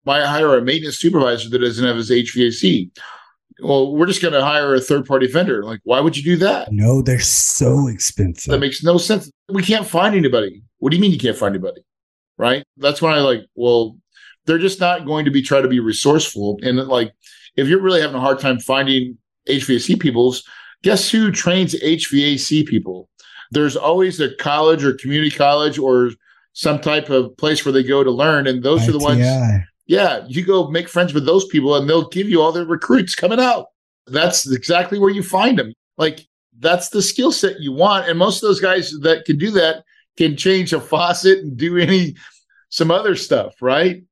[0.03, 2.91] Why hire a maintenance supervisor that doesn't have his HVAC?
[3.59, 5.63] Well, we're just going to hire a third party vendor.
[5.63, 6.71] Like, why would you do that?
[6.71, 8.51] No, they're so expensive.
[8.51, 9.31] That makes no sense.
[9.49, 10.61] We can't find anybody.
[10.77, 11.81] What do you mean you can't find anybody?
[12.37, 12.63] Right.
[12.77, 13.97] That's when I like, well,
[14.45, 16.59] they're just not going to be try to be resourceful.
[16.61, 17.13] And like,
[17.55, 20.43] if you're really having a hard time finding HVAC peoples,
[20.83, 23.09] guess who trains HVAC people?
[23.51, 26.11] There's always a college or community college or
[26.53, 28.47] some type of place where they go to learn.
[28.47, 28.89] And those ITI.
[28.89, 29.65] are the ones.
[29.87, 30.25] Yeah.
[30.27, 33.39] You go make friends with those people and they'll give you all their recruits coming
[33.39, 33.67] out.
[34.07, 35.73] That's exactly where you find them.
[35.97, 36.25] Like
[36.59, 38.07] that's the skill set you want.
[38.09, 39.83] And most of those guys that can do that
[40.17, 42.15] can change a faucet and do any
[42.69, 44.03] some other stuff, right?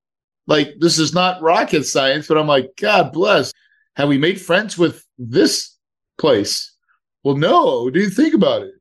[0.47, 3.51] Like this is not rocket science, but I'm like, God bless.
[3.95, 5.77] Have we made friends with this
[6.17, 6.75] place?
[7.23, 7.89] Well, no.
[7.89, 8.73] Do you think about it?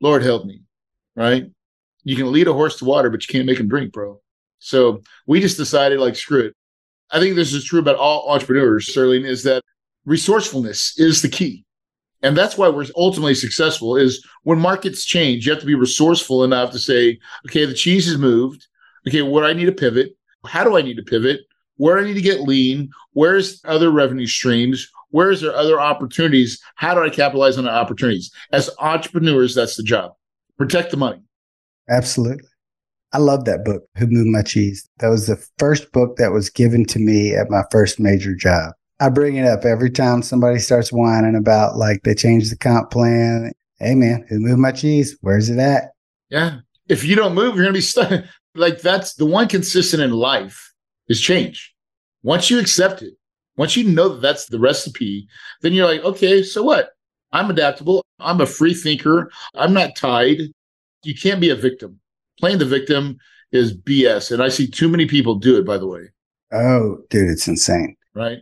[0.00, 0.62] Lord help me.
[1.16, 1.50] Right?
[2.04, 4.20] You can lead a horse to water, but you can't make him drink, bro.
[4.58, 6.54] So we just decided, like, screw it.
[7.10, 9.62] I think this is true about all entrepreneurs, Sterling, is that
[10.04, 11.64] resourcefulness is the key.
[12.22, 16.44] And that's why we're ultimately successful is when markets change, you have to be resourceful
[16.44, 18.66] enough to say, okay, the cheese has moved.
[19.08, 20.16] Okay, what I need to pivot?
[20.46, 21.40] How do I need to pivot?
[21.76, 22.90] Where I need to get lean?
[23.12, 24.90] Where's other revenue streams?
[25.10, 26.60] Where is there other opportunities?
[26.76, 28.30] How do I capitalize on the opportunities?
[28.52, 30.12] As entrepreneurs, that's the job.
[30.56, 31.22] Protect the money.
[31.88, 32.46] Absolutely.
[33.12, 34.88] I love that book, Who Moved My Cheese.
[34.98, 38.74] That was the first book that was given to me at my first major job.
[39.00, 42.90] I bring it up every time somebody starts whining about like they changed the comp
[42.90, 43.52] plan.
[43.78, 45.16] Hey man, who moved my cheese?
[45.22, 45.92] Where's it at?
[46.28, 46.58] Yeah.
[46.88, 48.24] If you don't move, you're gonna be stuck.
[48.54, 50.72] Like that's the one consistent in life
[51.08, 51.74] is change.
[52.22, 53.14] Once you accept it,
[53.56, 55.28] once you know that that's the recipe,
[55.62, 56.90] then you're like, okay, so what?
[57.32, 58.04] I'm adaptable.
[58.18, 59.30] I'm a free thinker.
[59.54, 60.38] I'm not tied.
[61.04, 62.00] You can't be a victim.
[62.38, 63.18] Playing the victim
[63.52, 64.32] is BS.
[64.32, 66.10] And I see too many people do it, by the way.
[66.52, 67.96] Oh, dude, it's insane.
[68.14, 68.38] Right.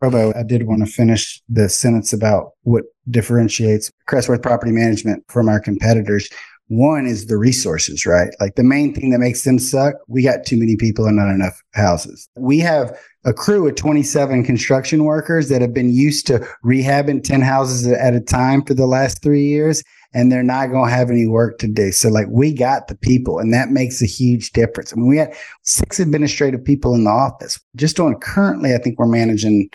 [0.00, 5.48] Provo, I did want to finish the sentence about what differentiates Crestworth Property Management from
[5.48, 6.28] our competitors.
[6.70, 8.32] One is the resources, right?
[8.38, 11.28] Like the main thing that makes them suck, we got too many people and not
[11.28, 12.28] enough houses.
[12.36, 17.40] We have a crew of 27 construction workers that have been used to rehabbing 10
[17.40, 19.82] houses at a time for the last three years,
[20.14, 21.90] and they're not going to have any work to do.
[21.90, 24.92] So, like, we got the people, and that makes a huge difference.
[24.92, 27.58] I mean, we had six administrative people in the office.
[27.74, 29.70] Just on currently, I think we're managing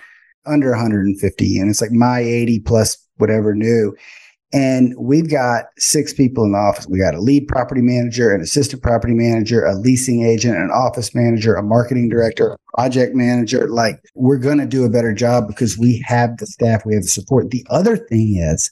[0.46, 3.94] under 150 units, like my 80 plus whatever new.
[4.56, 6.88] And we've got six people in the office.
[6.88, 11.14] We got a lead property manager, an assistant property manager, a leasing agent, an office
[11.14, 13.68] manager, a marketing director, a project manager.
[13.68, 17.04] Like we're going to do a better job because we have the staff, we have
[17.04, 17.50] the support.
[17.50, 18.72] The other thing is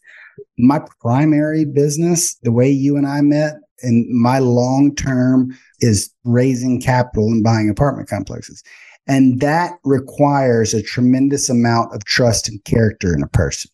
[0.57, 6.79] my primary business, the way you and I met, and my long term is raising
[6.79, 8.63] capital and buying apartment complexes.
[9.05, 13.69] And that requires a tremendous amount of trust and character in a person.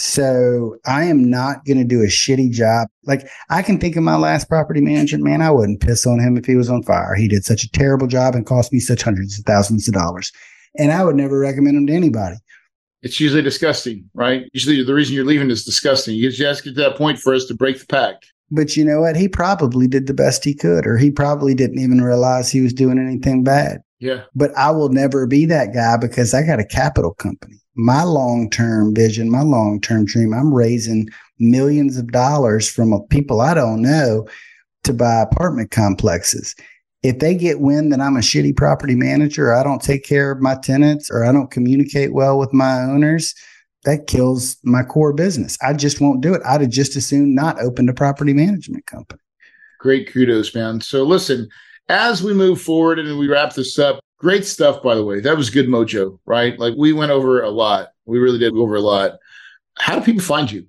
[0.00, 2.88] So I am not going to do a shitty job.
[3.04, 6.36] Like I can think of my last property manager, man, I wouldn't piss on him
[6.36, 7.14] if he was on fire.
[7.16, 10.30] He did such a terrible job and cost me such hundreds of thousands of dollars.
[10.78, 12.36] And I would never recommend him to anybody.
[13.02, 14.48] It's usually disgusting, right?
[14.52, 16.14] Usually the reason you're leaving is disgusting.
[16.14, 18.32] You just get to that point for us to break the pact.
[18.50, 19.16] But you know what?
[19.16, 22.72] He probably did the best he could, or he probably didn't even realize he was
[22.72, 23.82] doing anything bad.
[24.00, 24.22] Yeah.
[24.34, 27.60] But I will never be that guy because I got a capital company.
[27.78, 33.40] My long term vision, my long term dream, I'm raising millions of dollars from people
[33.40, 34.26] I don't know
[34.82, 36.56] to buy apartment complexes.
[37.04, 40.40] If they get wind that I'm a shitty property manager, I don't take care of
[40.40, 43.32] my tenants, or I don't communicate well with my owners,
[43.84, 45.56] that kills my core business.
[45.62, 46.42] I just won't do it.
[46.44, 49.20] I'd have just as soon not opened a property management company.
[49.78, 50.80] Great kudos, man.
[50.80, 51.48] So listen,
[51.88, 55.20] as we move forward and we wrap this up, great stuff, by the way.
[55.20, 56.58] That was good mojo, right?
[56.58, 57.88] Like we went over a lot.
[58.04, 59.18] We really did go over a lot.
[59.78, 60.66] How do people find you?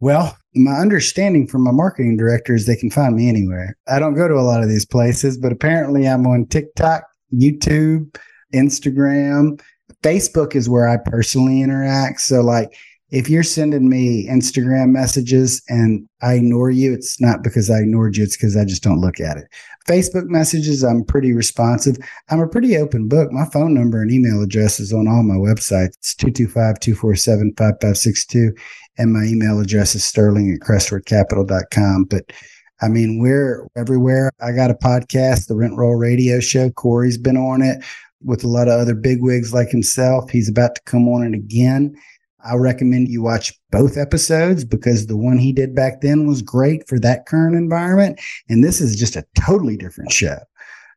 [0.00, 3.76] Well, my understanding from my marketing director is they can find me anywhere.
[3.88, 8.16] I don't go to a lot of these places, but apparently I'm on TikTok, YouTube,
[8.54, 9.60] Instagram.
[10.02, 12.20] Facebook is where I personally interact.
[12.20, 12.76] So, like,
[13.10, 18.16] if you're sending me Instagram messages and I ignore you, it's not because I ignored
[18.16, 19.46] you, it's because I just don't look at it.
[19.88, 21.96] Facebook messages, I'm pretty responsive.
[22.28, 23.32] I'm a pretty open book.
[23.32, 25.96] My phone number and email address is on all my websites.
[25.96, 28.54] It's 225 247 5562.
[28.98, 32.04] And my email address is sterling at crestworthcapital.com.
[32.04, 32.32] But
[32.80, 34.30] I mean, we're everywhere.
[34.40, 36.70] I got a podcast, the Rent Roll Radio Show.
[36.70, 37.82] Corey's been on it
[38.22, 40.30] with a lot of other bigwigs like himself.
[40.30, 41.96] He's about to come on it again.
[42.44, 46.86] I recommend you watch both episodes because the one he did back then was great
[46.88, 48.20] for that current environment.
[48.48, 50.38] And this is just a totally different show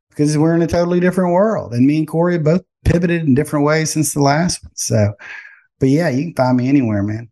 [0.10, 1.74] because we're in a totally different world.
[1.74, 4.72] And me and Corey have both pivoted in different ways since the last one.
[4.76, 5.14] So,
[5.80, 7.30] but yeah, you can find me anywhere, man.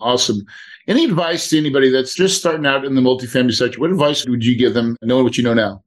[0.00, 0.42] Awesome.
[0.88, 3.78] Any advice to anybody that's just starting out in the multifamily sector?
[3.78, 5.84] What advice would you give them knowing what you know now?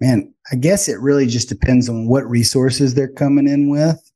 [0.00, 4.09] Man, I guess it really just depends on what resources they're coming in with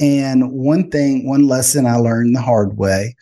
[0.00, 3.14] and one thing, one lesson I learned the hard way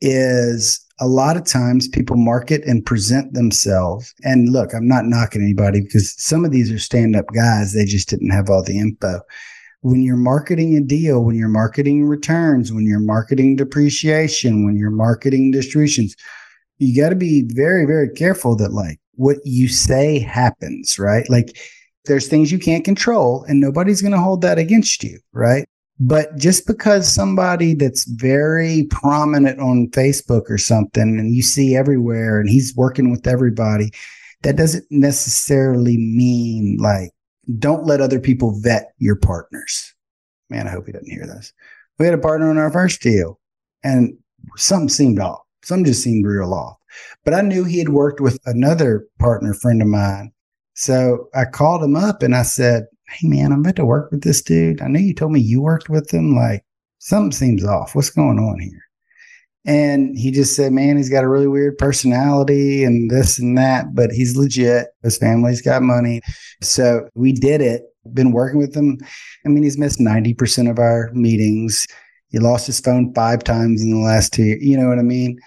[0.00, 4.14] is a lot of times people market and present themselves.
[4.22, 7.72] And look, I'm not knocking anybody because some of these are stand up guys.
[7.72, 9.20] They just didn't have all the info.
[9.80, 14.90] When you're marketing a deal, when you're marketing returns, when you're marketing depreciation, when you're
[14.90, 16.14] marketing distributions,
[16.78, 21.28] you got to be very, very careful that like what you say happens, right?
[21.28, 21.58] Like
[22.06, 25.66] there's things you can't control and nobody's going to hold that against you, right?
[26.00, 32.40] But just because somebody that's very prominent on Facebook or something and you see everywhere
[32.40, 33.92] and he's working with everybody,
[34.42, 37.10] that doesn't necessarily mean like,
[37.58, 39.94] don't let other people vet your partners.
[40.50, 41.52] Man, I hope he doesn't hear this.
[41.98, 43.38] We had a partner on our first deal
[43.84, 44.16] and
[44.56, 45.42] something seemed off.
[45.62, 46.76] Something just seemed real off.
[47.24, 50.32] But I knew he had worked with another partner friend of mine.
[50.74, 54.22] So I called him up and I said, hey man, I'm about to work with
[54.22, 54.80] this dude.
[54.80, 56.34] I know you told me you worked with him.
[56.34, 56.64] Like
[56.98, 57.94] something seems off.
[57.94, 58.80] What's going on here?
[59.66, 63.94] And he just said, man, he's got a really weird personality and this and that,
[63.94, 64.88] but he's legit.
[65.02, 66.20] His family's got money.
[66.60, 67.82] So we did it.
[68.12, 68.98] Been working with him.
[69.46, 71.86] I mean, he's missed 90% of our meetings.
[72.28, 74.62] He lost his phone five times in the last two years.
[74.62, 75.40] You know what I mean?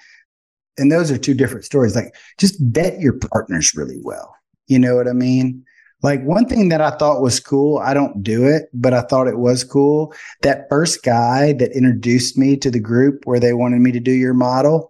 [0.79, 1.95] And those are two different stories.
[1.95, 4.33] Like just vet your partners really well.
[4.65, 5.63] You know what I mean?
[6.07, 9.27] Like one thing that I thought was cool, I don't do it, but I thought
[9.27, 10.13] it was cool.
[10.41, 14.13] That first guy that introduced me to the group where they wanted me to do
[14.13, 14.89] your model,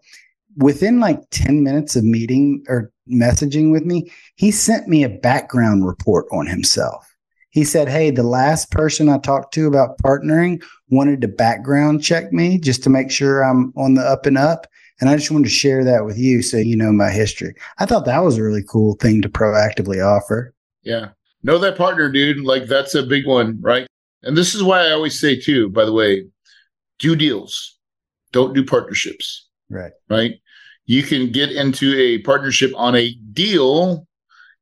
[0.58, 5.88] within like 10 minutes of meeting or messaging with me, he sent me a background
[5.88, 7.12] report on himself.
[7.50, 12.32] He said, Hey, the last person I talked to about partnering wanted to background check
[12.32, 14.68] me just to make sure I'm on the up and up.
[15.02, 17.56] And I just wanted to share that with you so you know my history.
[17.80, 20.54] I thought that was a really cool thing to proactively offer.
[20.88, 21.10] Yeah.
[21.48, 22.44] Know that partner, dude.
[22.44, 23.88] Like that's a big one, right?
[24.22, 26.26] And this is why I always say too, by the way,
[27.00, 27.80] do deals.
[28.34, 29.48] Don't do partnerships.
[29.70, 29.94] Right.
[30.10, 30.34] Right.
[30.88, 34.06] You can get into a partnership on a deal.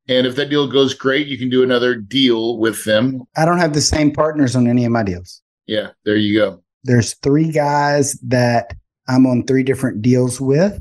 [0.08, 3.24] And if that deal goes great, you can do another deal with them.
[3.36, 5.42] I don't have the same partners on any of my deals.
[5.66, 6.62] Yeah, there you go.
[6.84, 8.72] There's three guys that
[9.08, 10.80] I'm on three different deals with,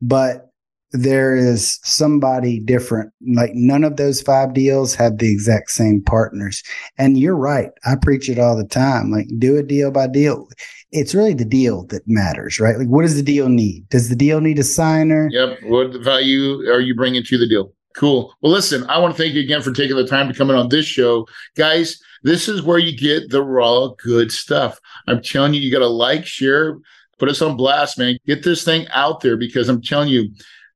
[0.00, 0.51] but
[0.92, 3.12] there is somebody different.
[3.34, 6.62] Like none of those five deals have the exact same partners.
[6.98, 7.70] And you're right.
[7.84, 9.10] I preach it all the time.
[9.10, 10.48] Like do a deal by deal.
[10.90, 12.76] It's really the deal that matters, right?
[12.76, 13.88] Like what does the deal need?
[13.88, 15.28] Does the deal need a signer?
[15.32, 15.60] Yep.
[15.64, 17.72] What value are you bringing to the deal?
[17.94, 18.34] Cool.
[18.40, 20.56] Well, listen, I want to thank you again for taking the time to come in
[20.56, 21.26] on this show.
[21.56, 24.80] Guys, this is where you get the raw good stuff.
[25.06, 26.78] I'm telling you, you got to like, share,
[27.18, 28.18] put us on blast, man.
[28.26, 30.30] Get this thing out there because I'm telling you,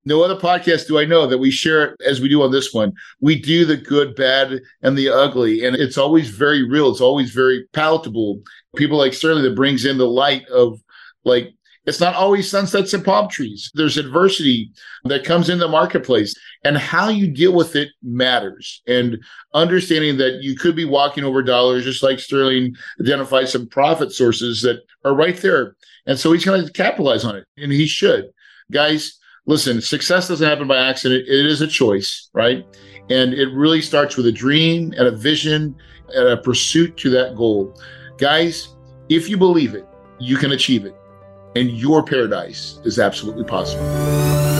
[0.07, 2.73] no other podcast do I know that we share it as we do on this
[2.73, 2.93] one.
[3.21, 6.91] We do the good, bad, and the ugly, and it's always very real.
[6.91, 8.41] It's always very palatable.
[8.77, 10.81] People like Sterling that brings in the light of
[11.25, 11.53] like
[11.87, 13.71] it's not always sunsets and palm trees.
[13.75, 14.73] There's adversity
[15.05, 16.35] that comes in the marketplace,
[16.65, 18.83] and how you deal with it matters.
[18.87, 19.19] And
[19.55, 24.63] understanding that you could be walking over dollars, just like Sterling identified some profit sources
[24.63, 25.77] that are right there.
[26.07, 28.31] And so he's going to capitalize on it, and he should.
[28.71, 31.27] Guys, listen, success doesn't happen by accident.
[31.27, 32.67] It is a choice, right?
[33.09, 35.77] And it really starts with a dream and a vision
[36.15, 37.75] and a pursuit to that goal.
[38.19, 38.75] Guys,
[39.09, 39.87] if you believe it,
[40.19, 40.95] you can achieve it.
[41.55, 44.56] And your paradise is absolutely possible.